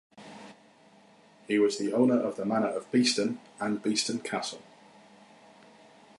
He 1.47 1.59
was 1.59 1.77
the 1.77 1.93
owner 1.93 2.19
of 2.19 2.35
the 2.35 2.43
manor 2.43 2.69
of 2.71 2.91
Beeston 2.91 3.39
and 3.59 3.83
Beeston 3.83 4.17
Castle. 4.21 4.63